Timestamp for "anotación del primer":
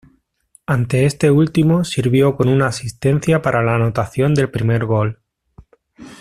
3.75-4.85